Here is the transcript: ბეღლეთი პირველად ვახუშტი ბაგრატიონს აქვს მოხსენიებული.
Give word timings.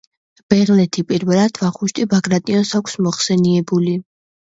ბეღლეთი 0.53 1.03
პირველად 1.11 1.61
ვახუშტი 1.65 2.09
ბაგრატიონს 2.17 2.75
აქვს 2.83 3.01
მოხსენიებული. 3.11 3.99